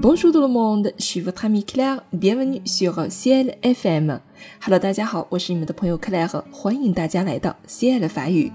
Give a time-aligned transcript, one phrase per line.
[0.00, 2.02] Bonjour tout le monde, je suis votre ami Claire.
[2.14, 4.20] Bienvenue sur Ciel FM.
[4.62, 8.50] Hello，大家好，我是你们的朋友 Claire，欢迎大家来到 Ciel 法语。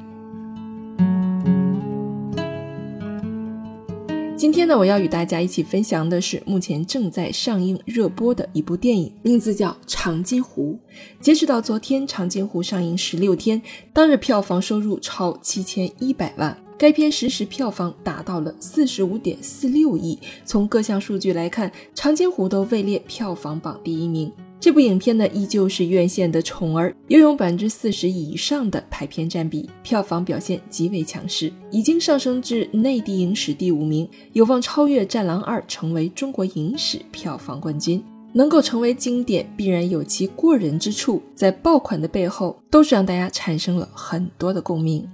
[4.35, 10.79] 今天呢，我要与大家一起分享的是目前正在上映热播的一部电影，名字叫《长津湖》。
[11.23, 13.61] 截止到昨天，《长津湖》上映十六天，
[13.93, 16.57] 当日票房收入超七千一百万。
[16.77, 20.17] 该片实时票房达到了四十五点四六亿。
[20.45, 24.31] 从各项数据来看，《长津湖》都位列票房榜第一名。
[24.59, 38.03] 这部影片呢，依旧是院线的宠儿，拥有百分之四十以上的排片占比，票房表现极为强势，已经上升至内地影史第五名，有望超越《战狼二》，成为中国影史票房冠军。
[38.33, 45.07] 能够成为经典，必然有其过人之处，在爆款的背后，都是让大家产生了很多的共鸣。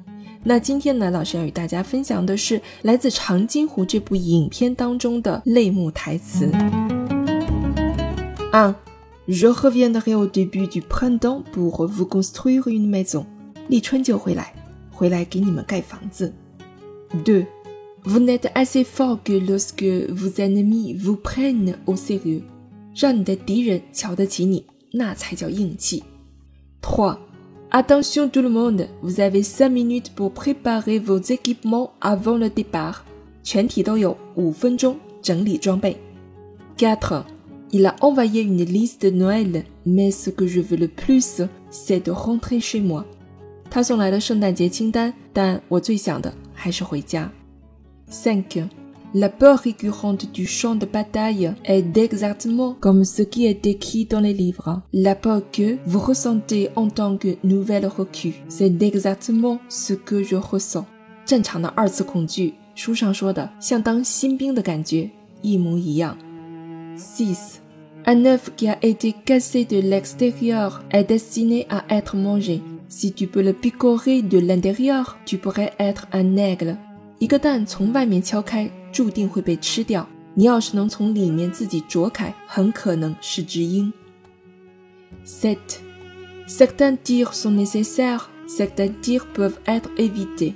[0.45, 6.51] 那今天呢，老师要与大家分享的是来自《长津湖》这部影片当中的泪目台词。
[8.51, 8.75] 啊
[9.25, 13.25] ，Je reviendrai au début du printemps pour vous construire une maison。
[13.69, 14.53] 立春就回来，
[14.91, 16.33] 回来给你们盖房子。
[17.23, 19.81] Deux，vous n'êtes assez fort que lorsque
[20.11, 22.41] vos ennemis vous prennent au sérieux。
[22.93, 26.03] 让你的敌人瞧得起你，那才叫硬气。
[26.81, 27.17] Trois。
[27.72, 33.04] Attention tout le monde, vous avez cinq minutes pour préparer vos équipements avant le départ.
[33.42, 35.96] 全体都有五分钟整理装备。
[36.76, 37.24] Quatre.
[37.70, 42.04] Il a envoyé une liste de Noël, mais ce que je veux le plus, c'est
[42.04, 43.04] de rentrer chez moi.
[43.70, 47.30] 他送来了圣诞节清单，但我最想的还是回家。
[48.10, 48.66] Cinq.
[49.14, 54.20] La peur récurrente du champ de bataille est exactement comme ce qui est décrit dans
[54.20, 54.82] les livres.
[54.92, 60.36] La peur que vous ressentez en tant que nouvelle recrue, c'est exactement ce que je
[60.36, 60.84] ressens.
[61.24, 65.08] 战场的二次恐惧，书上说的像当新兵的感觉
[65.40, 66.16] 一模一样。
[66.96, 67.60] Six.
[68.04, 72.60] Un œuf qui a été cassé de l'extérieur est destiné à être mangé.
[72.88, 76.76] Si tu peux le picorer de l'intérieur, tu pourrais être un aigle.
[77.20, 80.08] 一个蛋从外面敲开， 注定会被吃掉。
[80.34, 83.92] 你要是能从里面自己啄开，很可能是只鹰。
[85.26, 85.78] Sept.
[86.46, 90.54] Certains tirs sont nécessaires, certains tirs peuvent être évités.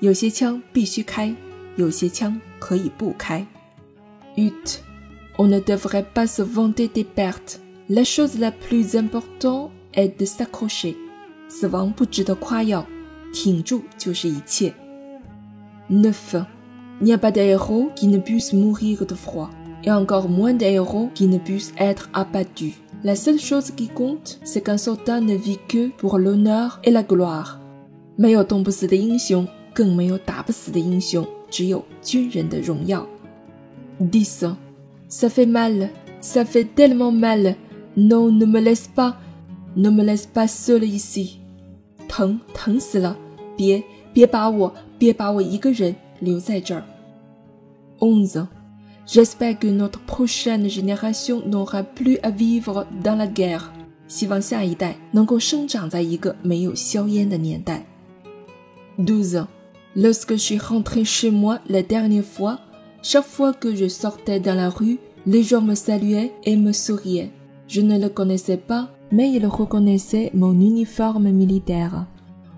[0.00, 1.34] 有些枪必须开，
[1.76, 3.46] 有些枪可以不开。
[4.36, 4.80] Huit.
[5.38, 7.58] On ne devrait pas se vanter des pertes.
[7.88, 10.94] La chose la plus importante est de s'accrocher.
[11.48, 12.86] 死亡不值得夸耀，
[13.32, 14.74] 挺住就是一切。
[15.90, 16.44] Neuf.
[17.00, 19.50] Il n'y a pas d'héros qui ne puisse mourir de froid,
[19.82, 22.74] et encore moins d'héros qui ne puissent être abattus.
[23.02, 27.02] La seule chose qui compte, c'est qu'un soldat ne vit que pour l'honneur et la
[27.02, 27.58] gloire.
[28.16, 33.06] 没有冻不死的英雄，更没有打不死的英雄，只有军人的荣耀。
[34.00, 34.44] Dix.
[35.08, 35.90] Ça fait mal,
[36.20, 37.56] ça fait tellement mal.
[37.96, 39.16] Non, ne me laisse pas,
[39.74, 41.38] ne me laisse pas seul ici.
[42.08, 43.16] 疼，疼死了！
[43.56, 43.82] 别，
[44.14, 44.72] 别把我。
[44.98, 46.84] 别把我一个人 留在这儿。
[47.98, 48.46] Onze.
[49.06, 53.70] J'espère que notre prochaine génération n'aura plus à vivre dans la guerre.
[54.08, 57.86] 希望下一代能够生长在一个没有硝烟的年代。
[58.98, 59.46] Douze.
[59.94, 62.60] Lorsque je suis rentré chez moi la dernière fois,
[63.02, 67.30] chaque fois que je sortais dans la rue, les gens me saluaient et me souriaient.
[67.68, 72.06] Je ne le connaissais pas, mais ils reconnaissaient mon uniforme militaire.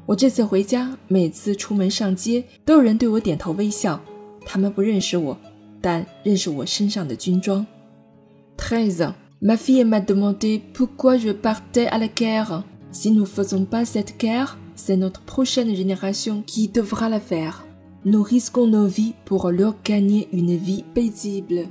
[0.10, 4.02] 我这次回家，每次出门上街，都有人对我点头微笑。
[4.44, 5.38] 他们不认识我，
[5.80, 7.64] 但认识我身上的军装。
[8.58, 9.14] Treize.
[9.40, 12.64] Ma fille m'a demandé pourquoi je partais à la guerre.
[12.92, 17.64] Si nous faisons pas cette guerre, c'est notre prochaine génération qui devra la faire.
[18.04, 21.68] Nous risquons nos vies pour leur gagner une vie paisible.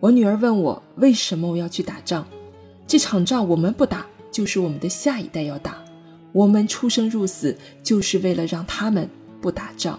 [0.00, 2.26] 我女儿问我为什么我要去打仗。
[2.86, 5.82] 这场仗我们不打，就是我们的下一代要打。
[6.32, 9.08] 我们出生入死，就是为了让他们
[9.40, 9.98] 不打仗。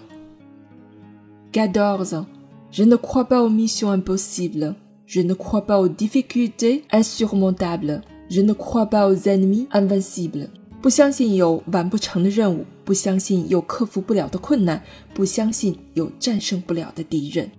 [1.51, 2.25] Quatorze.
[2.72, 4.75] Je ne crois pas aux missions impossibles.
[5.05, 8.01] Je ne crois pas aux difficultés insurmontables.
[8.29, 10.47] Je ne crois pas aux ennemis invincibles.
[10.81, 14.81] 不相信有完不成的任务，不相信有克服不了的困难，
[15.13, 17.51] 不相信有战胜不了的敌人。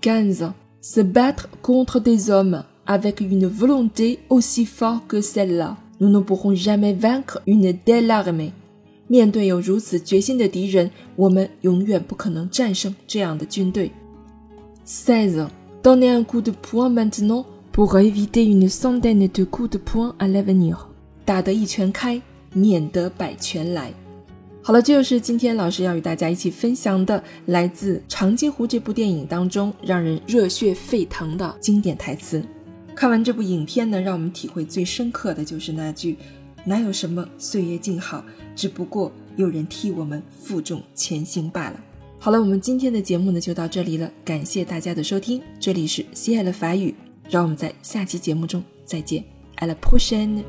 [0.00, 0.52] Quinze.
[0.84, 5.76] Se battre contre des hommes avec une volonté aussi forte que celle-là.
[6.02, 8.50] Nous ne pourrons jamais vaincre une telle armée。
[9.06, 13.92] 面对有如此决心的敌人，我们永远不可能战胜这样的军队。
[14.84, 15.46] Seize.
[15.80, 20.26] Donnez un coup de poing maintenant pour éviter une centaine de coups de poing à
[20.26, 20.76] l'avenir。
[21.24, 22.20] 打得一拳开，
[22.52, 23.94] 免得百拳来。
[24.60, 32.42] 好了，这就是今天老师要与大家一起分享的来自《长津湖》这部电影当中让人热血沸腾的经典台词。
[33.02, 36.16] 看完这部影片呢，让我们体会最深刻的就是那句
[36.64, 41.80] ：“哪有什么岁月静好，只不过有人替我们负重前行罢了。”
[42.20, 46.94] 好了，我们今天的节目呢就到这里了，感谢大家的收听，这里是西爱的法语，
[47.28, 49.24] 让我们在下期节目中再见
[49.56, 50.44] ，à la prochaine。